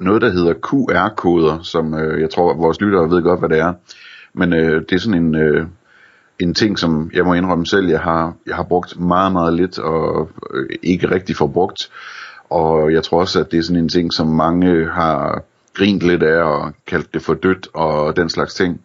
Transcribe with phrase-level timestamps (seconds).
[0.00, 3.72] noget, der hedder QR-koder, som øh, jeg tror, vores lyttere ved godt, hvad det er.
[4.34, 5.66] Men øh, det er sådan en, øh,
[6.40, 9.78] en ting, som jeg må indrømme selv, jeg har, jeg har brugt meget, meget lidt
[9.78, 11.90] og øh, ikke rigtig får brugt.
[12.50, 15.42] Og jeg tror også, at det er sådan en ting, som mange har
[15.74, 18.80] grint lidt af og kaldt det for dødt og den slags ting.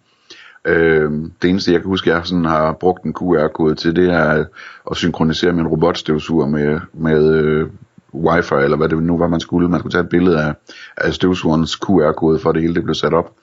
[0.66, 1.12] Øh,
[1.42, 4.46] det eneste, jeg kan huske, jeg sådan har brugt en QR-kode til, det er
[4.92, 7.70] at synkronisere min robotstøvsuger med, med øh,
[8.16, 9.70] wifi, eller hvad det nu var, man skulle.
[9.70, 10.54] Man skulle tage et billede af,
[10.98, 13.34] af støvsugerens QR-kode, for det hele det blev sat op.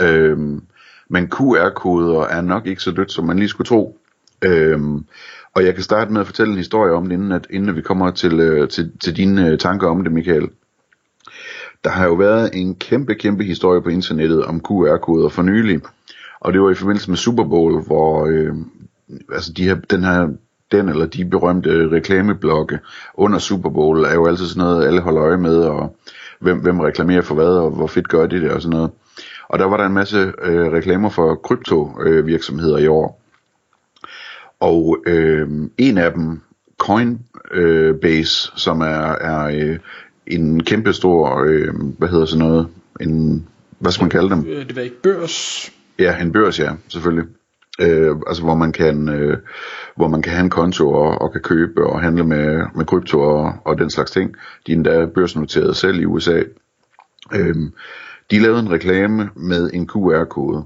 [0.00, 0.62] Øhm,
[1.08, 3.98] men QR-koder er nok ikke så dødt, som man lige skulle tro.
[4.44, 5.04] Øhm,
[5.54, 7.82] og jeg kan starte med at fortælle en historie om det, inden, at, inden vi
[7.82, 10.48] kommer til, øh, til, til dine øh, tanker om det, Michael.
[11.84, 15.80] Der har jo været en kæmpe, kæmpe historie på internettet om QR-koder for nylig.
[16.40, 18.54] Og det var i forbindelse med Super Bowl, hvor øh,
[19.32, 20.28] altså de her, den her
[20.72, 22.78] den eller de berømte reklameblokke
[23.14, 25.96] under Super Bowl er jo altid sådan noget, alle holder øje med, og
[26.40, 28.90] hvem, hvem reklamerer for hvad, og hvor fedt gør de det, og sådan noget.
[29.48, 33.22] Og der var der en masse øh, reklamer for kryptovirksomheder øh, i år.
[34.60, 35.48] Og øh,
[35.78, 36.40] en af dem,
[36.78, 39.78] Coinbase, øh, som er, er øh,
[40.26, 42.68] en kæmpe stor, øh, hvad hedder sådan noget,
[43.00, 43.46] en,
[43.78, 44.44] hvad skal man kalde dem?
[44.44, 45.70] Det var ikke børs.
[45.98, 47.24] Ja, en børs, ja, selvfølgelig.
[47.80, 49.38] Øh, altså hvor man kan øh,
[49.96, 53.20] hvor man kan have en konto og, og kan købe og handle med, med krypto
[53.20, 54.34] og, og den slags ting.
[54.66, 56.42] De er endda børsnoteret selv i USA.
[57.34, 57.56] Øh,
[58.30, 60.64] de lavede en reklame med en QR-kode.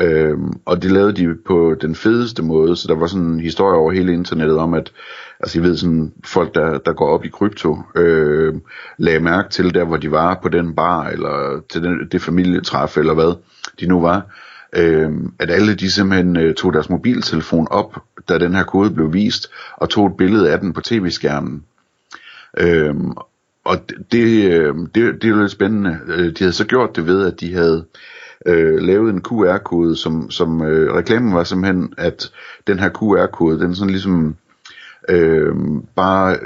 [0.00, 3.78] Øhm, og det lavede de på den fedeste måde, så der var sådan en historie
[3.78, 4.92] over hele internettet om, at
[5.40, 8.54] altså I ved sådan, folk der, der går op i krypto, øh,
[8.98, 12.96] lagde mærke til der, hvor de var på den bar, eller til den, det familietræf,
[12.96, 13.36] eller hvad
[13.80, 14.26] de nu var,
[14.74, 19.12] øh, at alle de simpelthen øh, tog deres mobiltelefon op, da den her kode blev
[19.12, 21.64] vist, og tog et billede af den på tv-skærmen.
[22.58, 22.94] Øh,
[23.64, 23.76] og
[24.12, 25.98] det, øh, det, det er jo lidt spændende.
[26.06, 27.84] Øh, de havde så gjort det ved, at de havde
[28.46, 32.32] øh, lavet en QR-kode, som, som øh, reklamen var simpelthen, at
[32.66, 34.36] den her QR-kode, den sådan ligesom
[35.08, 35.54] øh,
[35.96, 36.38] bare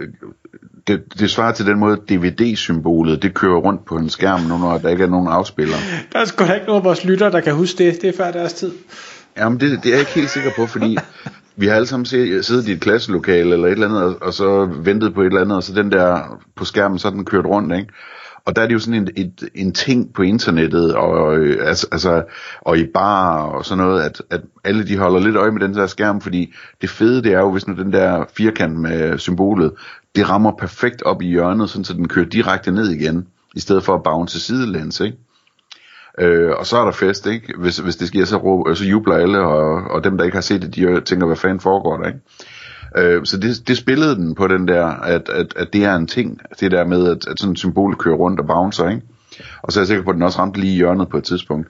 [0.88, 4.78] det, det svarer til den måde, DVD-symbolet, det kører rundt på en skærm nu, når
[4.78, 5.76] der ikke er nogen afspiller.
[6.12, 8.02] Der er sgu da ikke nogen af vores lytter, der kan huske det.
[8.02, 8.72] Det er før deres tid.
[9.36, 10.96] Jamen, det, det er jeg ikke helt sikker på, fordi
[11.56, 15.14] vi har alle sammen siddet i et klasselokale eller et eller andet, og så ventet
[15.14, 17.92] på et eller andet, og så den der på skærmen, så den kørt rundt, ikke?
[18.48, 21.86] Og der er det jo sådan en, et, en ting på internettet, og, øh, altså,
[21.92, 22.24] altså,
[22.60, 25.74] og i bar og sådan noget, at, at alle de holder lidt øje med den
[25.74, 29.72] der skærm, fordi det fede det er jo, hvis nu den der firkant med symbolet,
[30.16, 33.84] det rammer perfekt op i hjørnet, sådan så den kører direkte ned igen, i stedet
[33.84, 35.16] for at bounce sidelæns, ikke?
[36.18, 37.54] Øh, og så er der fest, ikke?
[37.58, 40.42] Hvis, hvis det sker, så, råber, så jubler alle, og, og dem, der ikke har
[40.42, 42.20] set det, de tænker, hvad fanden foregår der, ikke?
[42.96, 46.06] Øh, så det, det spillede den på den der, at, at, at det er en
[46.06, 49.02] ting, det der med, at, at sådan et symbol kører rundt og bouncer, ikke?
[49.62, 51.24] Og så er jeg sikker på, at den også ramte lige i hjørnet på et
[51.24, 51.68] tidspunkt.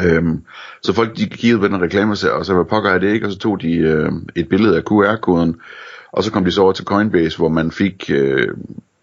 [0.00, 0.42] Øhm,
[0.82, 3.32] så folk de kiggede på den reklame og så hvad pokker er det ikke, og
[3.32, 5.56] så tog de øh, et billede af QR-koden,
[6.12, 8.48] og så kom de så over til Coinbase, hvor man fik, øh,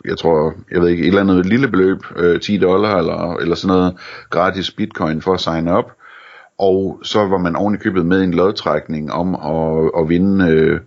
[0.05, 3.55] jeg tror, jeg ved ikke, et eller andet lille beløb, øh, 10 dollar eller, eller
[3.55, 3.95] sådan noget
[4.29, 5.91] gratis bitcoin for at signe op.
[6.59, 10.79] Og så var man oven i købet med en lodtrækning om at, at vinde, øh,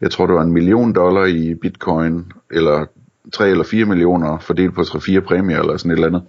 [0.00, 2.84] jeg tror det var en million dollar i bitcoin, eller
[3.32, 6.22] 3 eller 4 millioner fordelt på 3-4 præmier eller sådan et eller andet.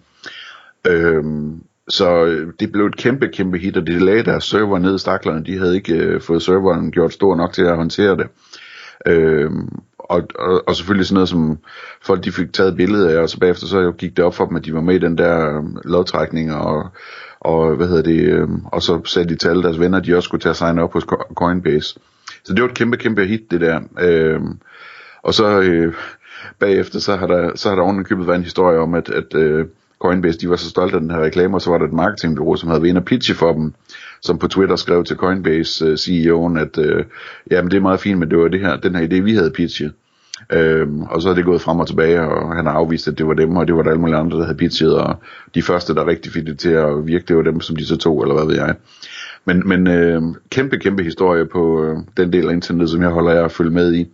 [0.88, 5.00] Øhm, så øh, det blev et kæmpe, kæmpe hit, og det lagde deres server ned,
[5.00, 8.28] staklerne, de havde ikke øh, fået serveren gjort stor nok til at håndtere det.
[9.06, 11.58] Øhm, og, og, og selvfølgelig sådan noget som
[12.02, 14.56] folk de fik taget billeder af, og så bagefter så gik det op for dem,
[14.56, 16.90] at de var med i den der øh, lodtrækning, og,
[17.40, 20.16] og hvad hedder det, øh, og så sagde de til alle deres venner, at de
[20.16, 21.06] også skulle til at signe op hos
[21.36, 22.00] Coinbase.
[22.44, 23.80] Så det var et kæmpe, kæmpe hit, det der.
[24.00, 24.60] Øhm,
[25.24, 25.94] og så øh,
[26.60, 29.66] bagefter, så har der, så har der ovenikøbet været en historie om, at, at øh,
[30.00, 32.56] Coinbase, de var så stolte af den her reklame, og så var der et marketingbureau,
[32.56, 33.74] som havde været inde og pitche for dem,
[34.24, 37.06] som på Twitter skrev til Coinbase øh, CEO'en, at øh,
[37.52, 39.52] jamen det er meget fint, men det var det her, den her idé, vi havde
[39.52, 39.92] pitchet.
[40.52, 43.28] Øhm, og så er det gået frem og tilbage, og han har afvist, at det
[43.28, 45.16] var dem, og det var der alle mulige andre, der havde pitchet, og
[45.56, 47.98] de første, der rigtig fik det til at virke, det var dem, som de så
[47.98, 48.76] tog, eller hvad ved jeg.
[49.46, 53.32] Men, men øh, kæmpe, kæmpe historie på øh, den del af internet, som jeg holder
[53.32, 54.08] af at følge med i.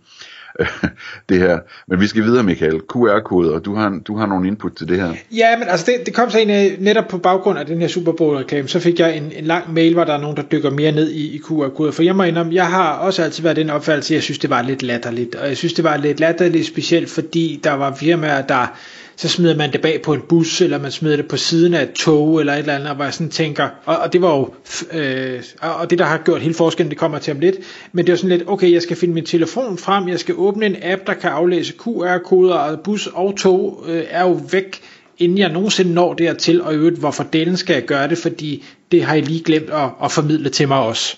[1.28, 1.58] det her.
[1.88, 2.80] Men vi skal videre, Michael.
[2.80, 5.14] QR-koder, du har, du har nogle input til det her.
[5.32, 8.12] Ja, men altså det, det kom så egentlig netop på baggrund af den her Super
[8.12, 10.92] Bowl-reklame, så fik jeg en, en lang mail, hvor der er nogen, der dykker mere
[10.92, 11.92] ned i, i QR-koder.
[11.92, 14.62] For jeg må indrømme, jeg har også altid været den opfattelse, jeg synes, det var
[14.62, 15.34] lidt latterligt.
[15.34, 18.76] Og jeg synes, det var lidt latterligt specielt, fordi der var firmaer, der
[19.20, 21.82] så smider man det bag på en bus, eller man smider det på siden af
[21.82, 24.54] et tog, eller et eller andet, og jeg sådan tænker, og, og det var jo,
[24.92, 27.56] øh, og det der har gjort hele forskellen, det kommer til om lidt,
[27.92, 30.66] men det er sådan lidt, okay, jeg skal finde min telefon frem, jeg skal åbne
[30.66, 34.80] en app, der kan aflæse QR-koder, og bus og tog øh, er jo væk,
[35.18, 38.64] inden jeg nogensinde når dertil, og i øvrigt, hvorfor delen skal jeg gøre det, fordi
[38.92, 41.16] det har jeg lige glemt at, at formidle til mig også.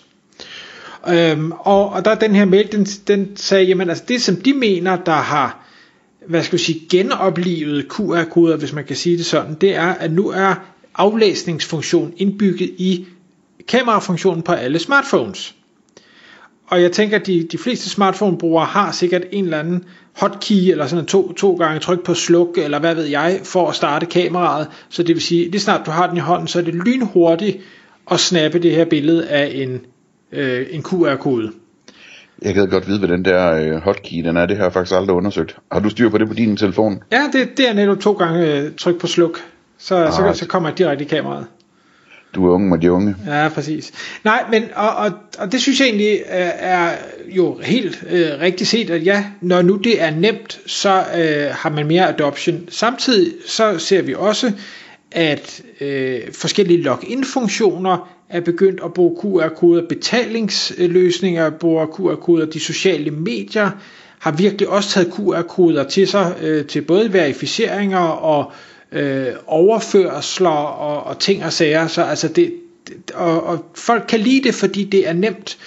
[1.08, 4.36] Øhm, og, og der er den her mail, den, den sagde, jamen altså det som
[4.36, 5.61] de mener, der har
[6.26, 10.12] hvad skal vi sige, genoplevet QR-koder, hvis man kan sige det sådan, det er, at
[10.12, 10.54] nu er
[10.94, 13.06] aflæsningsfunktion indbygget i
[13.68, 15.54] kamerafunktionen på alle smartphones.
[16.66, 20.86] Og jeg tænker, at de, de fleste smartphone-brugere har sikkert en eller anden hotkey, eller
[20.86, 24.06] sådan en to, to gange tryk på sluk, eller hvad ved jeg, for at starte
[24.06, 24.68] kameraet.
[24.88, 27.58] Så det vil sige, lige snart du har den i hånden, så er det lynhurtigt
[28.10, 29.80] at snappe det her billede af en,
[30.32, 31.52] øh, en QR-kode.
[32.44, 34.46] Jeg gad godt vide, hvad den der øh, hotkey den er.
[34.46, 35.56] Det har jeg faktisk aldrig undersøgt.
[35.72, 37.02] Har du styr på det på din telefon?
[37.12, 39.38] Ja, det, det er netop to gange øh, tryk på sluk.
[39.78, 41.46] Så, ah, så, så kommer jeg direkte i kameraet.
[42.34, 43.16] Du er unge med de unge.
[43.26, 43.92] Ja, præcis.
[44.24, 46.96] Nej, men og, og, og det synes jeg egentlig er, er
[47.28, 51.70] jo helt øh, rigtigt set, at ja, når nu det er nemt, så øh, har
[51.70, 52.60] man mere adoption.
[52.68, 54.52] Samtidig så ser vi også,
[55.12, 63.70] at øh, forskellige login-funktioner er begyndt at bruge QR-koder, betalingsløsninger bruger QR-koder, de sociale medier
[64.18, 68.52] har virkelig også taget QR-koder til sig, øh, til både verificeringer og
[68.92, 72.54] øh, overførsler og, og ting og sager, så altså det,
[72.88, 75.58] det og, og folk kan lide det, fordi det er nemt,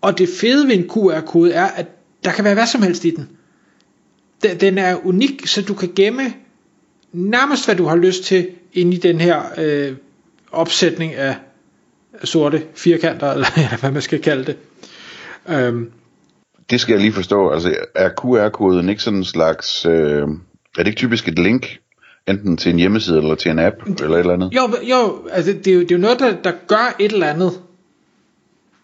[0.00, 1.86] og det fede ved en QR-kode er, at
[2.24, 3.28] der kan være hvad som helst i den.
[4.60, 6.22] Den er unik, så du kan gemme
[7.12, 9.92] nærmest hvad du har lyst til ind i den her øh,
[10.52, 11.36] opsætning af
[12.24, 14.56] sorte firkanter, eller, eller hvad man skal kalde det.
[15.68, 15.90] Um,
[16.70, 17.48] det skal jeg lige forstå.
[17.48, 19.86] Altså, er QR-koden ikke sådan en slags...
[19.86, 20.22] Øh,
[20.78, 21.78] er det ikke typisk et link,
[22.28, 24.54] enten til en hjemmeside eller til en app, det, eller et eller andet?
[24.54, 27.26] Jo, jo altså, det, er jo, det er jo noget, der, der gør et eller
[27.26, 27.52] andet.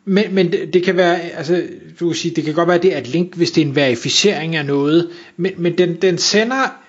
[0.04, 1.62] Men, men det, det kan være, altså,
[2.00, 3.66] du kan sige, det kan godt være, at det er et link, hvis det er
[3.66, 6.80] en verificering af noget, men, men den, den sender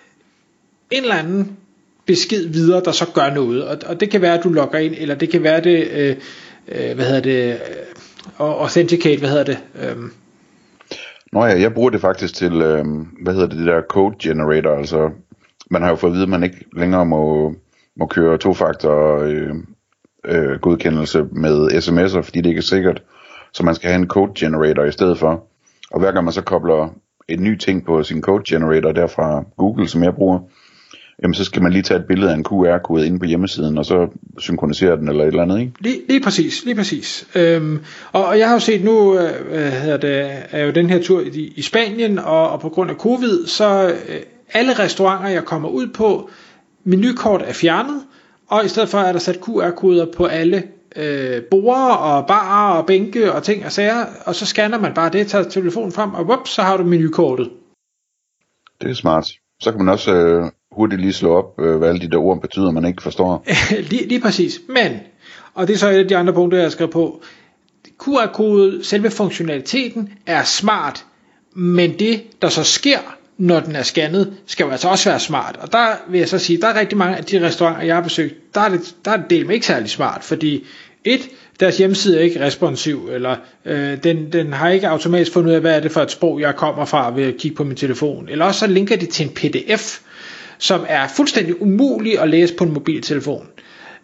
[0.92, 1.58] en eller anden
[2.06, 3.68] besked videre, der så gør noget.
[3.68, 6.16] Og, og det kan være, at du logger ind, eller det kan være det, øh,
[6.68, 7.58] øh, hvad hedder det, øh,
[8.38, 9.58] authenticate, hvad hedder det?
[9.82, 9.98] Øh.
[11.34, 12.86] Nå ja, jeg bruger det faktisk til, øh,
[13.24, 15.10] hvad hedder det, det der code generator, altså
[15.72, 17.54] man har jo fået at vide, at man ikke længere må,
[17.96, 19.56] må køre tofaktor øh,
[20.26, 23.04] øh, godkendelse med sms'er, fordi det ikke er sikkert.
[23.54, 25.48] Så man skal have en code generator i stedet for.
[25.92, 26.94] Og hver gang man så kobler
[27.30, 30.40] en ny ting på sin code generator derfra Google, som jeg bruger,
[31.22, 33.86] jamen så skal man lige tage et billede af en QR-kode inde på hjemmesiden, og
[33.86, 34.08] så
[34.38, 35.74] synkronisere den eller et eller andet, ikke?
[35.80, 37.28] Lige, lige præcis, lige præcis.
[37.36, 37.80] Øhm,
[38.12, 39.30] og, og jeg har jo set nu, øh,
[39.84, 42.96] hvad det, er jo den her tur i, i Spanien, og, og på grund af
[42.96, 44.22] covid, så øh,
[44.54, 46.30] alle restauranter, jeg kommer ud på,
[46.84, 48.02] menukort er fjernet,
[48.48, 50.64] og i stedet for er der sat QR-koder på alle
[50.96, 55.10] øh, borer og barer og bænke og ting og sager, og så scanner man bare
[55.10, 57.50] det, tager telefonen frem, og whoop, så har du menukortet.
[58.82, 59.28] Det er smart.
[59.60, 62.42] Så kan man også øh, hurtigt lige slå op, øh, hvad alle de der ord
[62.42, 63.46] betyder, man ikke forstår.
[63.90, 64.62] lige, lige præcis.
[64.70, 64.92] Men,
[65.54, 67.22] og det er så et af de andre punkter, jeg skrev på,
[68.00, 71.06] QR-kode, selve funktionaliteten er smart,
[71.54, 73.00] men det, der så sker,
[73.38, 75.58] når den er scannet, skal jo altså også være smart.
[75.62, 78.02] Og der vil jeg så sige, der er rigtig mange af de restauranter, jeg har
[78.02, 80.66] besøgt, der er det, der er det del med ikke særlig smart, fordi
[81.04, 81.30] et,
[81.60, 85.62] deres hjemmeside er ikke responsiv, eller øh, den, den har ikke automatisk fundet ud af,
[85.62, 88.30] hvad er det for et sprog, jeg kommer fra ved at kigge på min telefon.
[88.30, 90.00] Eller også så linker de til en pdf,
[90.62, 93.48] som er fuldstændig umulig at læse på en mobiltelefon.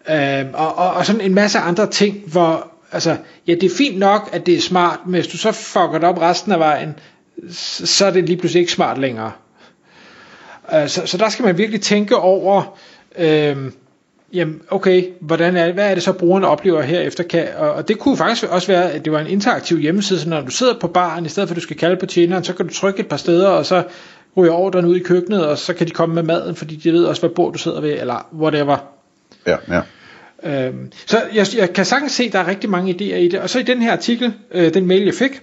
[0.10, 4.00] Øh, og, og, og sådan en masse andre ting, hvor altså, ja, det er fint
[4.00, 6.96] nok, at det er smart, men hvis du så fucker det op resten af vejen,
[7.50, 9.32] så er det lige pludselig ikke smart længere.
[10.74, 12.78] Øh, så, så der skal man virkelig tænke over,
[13.18, 13.58] øh,
[14.34, 17.88] jamen okay, hvordan er, hvad er det så brugeren oplever her efter kan, og, og
[17.88, 20.80] det kunne faktisk også være, at det var en interaktiv hjemmeside, så når du sidder
[20.80, 23.00] på baren, i stedet for at du skal kalde på tjeneren, så kan du trykke
[23.00, 23.84] et par steder, og så
[24.38, 27.06] ryger ordren ud i køkkenet, og så kan de komme med maden, fordi de ved
[27.06, 28.78] også, hvad bord du sidder ved, eller whatever.
[29.48, 29.82] Ja, ja.
[30.44, 33.40] Øhm, så jeg, jeg kan sagtens se, at der er rigtig mange idéer i det.
[33.40, 35.42] Og så i den her artikel, øh, den mail jeg fik,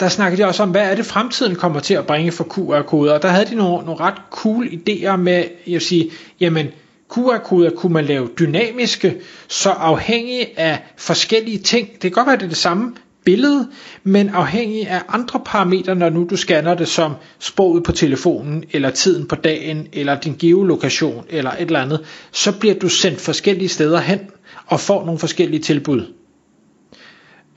[0.00, 3.14] der snakkede de også om, hvad er det fremtiden kommer til at bringe for QR-koder.
[3.14, 6.10] Og der havde de nogle, nogle ret cool idéer med at sige,
[6.40, 6.66] jamen
[7.12, 9.16] QR-koder kunne man lave dynamiske,
[9.48, 11.88] så afhængig af forskellige ting.
[11.92, 13.68] Det kan godt være, det er det samme billede,
[14.04, 18.90] men afhængig af andre parametre, når nu du scanner det som sproget på telefonen, eller
[18.90, 22.00] tiden på dagen, eller din geolokation, eller et eller andet,
[22.32, 24.18] så bliver du sendt forskellige steder hen,
[24.66, 26.00] og får nogle forskellige tilbud.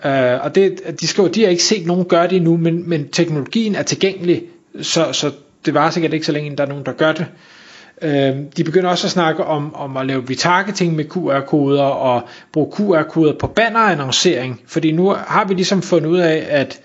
[0.06, 0.12] Uh,
[0.46, 3.76] og det, de skriver, de har ikke set nogen gøre det endnu, men, men teknologien
[3.76, 4.44] er tilgængelig,
[4.82, 5.32] så, så
[5.66, 7.22] det var sikkert ikke så længe, der er nogen, der gør det.
[7.22, 7.57] Øh,
[8.02, 12.22] Øh, de begynder også at snakke om, om at lave retargeting med QR-koder og
[12.54, 16.80] bruge QR-koder på bannerannoncering, fordi nu har vi ligesom fundet ud af, at,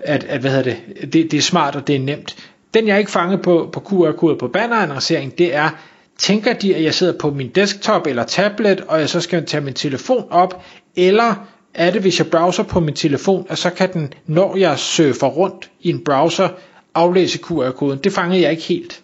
[0.00, 2.36] at, at hvad hedder det, det, det er smart og det er nemt.
[2.74, 5.70] Den jeg ikke fanger på, på QR-koder på bannerannoncering, det er,
[6.18, 9.60] tænker de, at jeg sidder på min desktop eller tablet, og jeg så skal tage
[9.60, 10.62] min telefon op,
[10.96, 14.78] eller er det, hvis jeg browser på min telefon, at så kan den, når jeg
[14.78, 16.48] surfer rundt i en browser,
[16.94, 17.98] aflæse QR-koden.
[17.98, 19.02] Det fangede jeg ikke helt.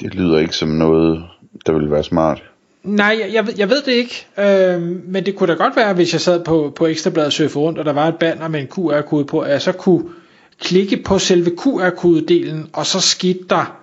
[0.00, 1.24] Det lyder ikke som noget,
[1.66, 2.42] der ville være smart.
[2.82, 5.94] Nej, jeg, jeg, ved, jeg ved det ikke, øh, men det kunne da godt være,
[5.94, 8.60] hvis jeg sad på, på Ekstrabladet og surfede rundt, og der var et banner med
[8.60, 10.04] en QR-kode på, at jeg så kunne
[10.60, 13.76] klikke på selve QR-kodedelen, og så skete der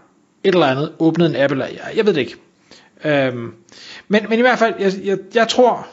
[0.44, 2.36] et eller andet, åbnede en app, eller jeg, jeg ved det ikke.
[3.06, 3.34] Øh,
[4.08, 5.88] men, men i hvert fald, jeg, jeg, jeg tror,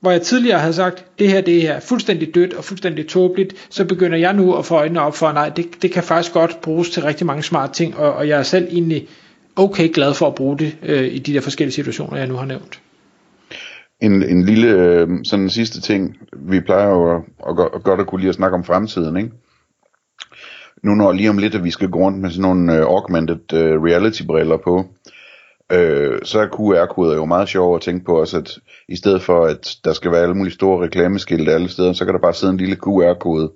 [0.00, 3.84] hvor jeg tidligere havde sagt, det her det er fuldstændig dødt og fuldstændig tåbeligt, så
[3.84, 6.90] begynder jeg nu at få øjnene op for, nej, det, det kan faktisk godt bruges
[6.90, 9.08] til rigtig mange smarte ting, og, og jeg er selv egentlig
[9.56, 12.46] okay glad for at bruge det øh, i de der forskellige situationer, jeg nu har
[12.46, 12.80] nævnt.
[14.00, 18.00] En, en lille øh, sådan en sidste ting, vi plejer jo at, at, at godt
[18.00, 19.30] at kunne lide at snakke om fremtiden, ikke?
[20.82, 23.52] Nu når lige om lidt, at vi skal gå rundt med sådan nogle øh, augmented
[23.52, 24.84] øh, reality briller på,
[25.72, 28.58] øh, så er QR-koder jo meget sjovt at tænke på også, at
[28.88, 32.14] i stedet for, at der skal være alle mulige store reklameskilte alle steder, så kan
[32.14, 33.52] der bare sidde en lille QR-kode,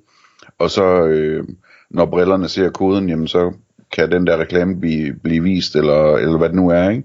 [0.58, 1.44] og så øh,
[1.90, 3.52] når brillerne ser koden, jamen så
[3.92, 7.02] kan den der reklame blive, blive vist, eller, eller hvad det nu er, ikke?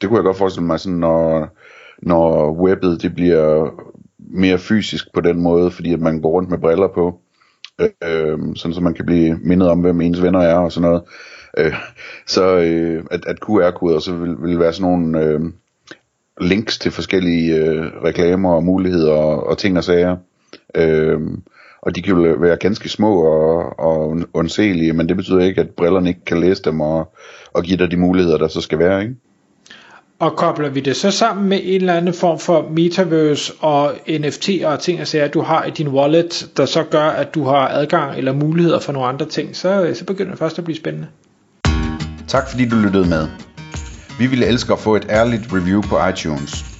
[0.00, 1.48] Det kunne jeg godt forestille mig, sådan, når,
[1.98, 3.70] når webbet det bliver
[4.18, 7.20] mere fysisk på den måde, fordi at man går rundt med briller på,
[7.80, 11.02] øh, sådan så man kan blive mindet om, hvem ens venner er og sådan noget.
[11.58, 11.74] Øh,
[12.26, 15.40] så øh, at, at QR-koder så vil, vil være sådan nogle øh,
[16.40, 20.16] links til forskellige øh, reklamer og muligheder og, og ting og sager.
[20.74, 21.20] Øh,
[21.82, 25.70] og de kan jo være ganske små og, og undselige, men det betyder ikke, at
[25.70, 27.14] brillerne ikke kan læse dem og,
[27.52, 29.14] og give dig de muligheder, der så skal være, ikke?
[30.18, 34.50] Og kobler vi det så sammen med en eller anden form for metaverse og NFT
[34.64, 37.68] og ting og sager, du har i din wallet, der så gør, at du har
[37.68, 41.06] adgang eller muligheder for nogle andre ting, så, så begynder det først at blive spændende.
[42.28, 43.28] Tak fordi du lyttede med.
[44.18, 46.79] Vi ville elske at få et ærligt review på iTunes.